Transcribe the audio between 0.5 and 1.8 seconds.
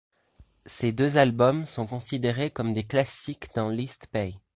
Ces deux albums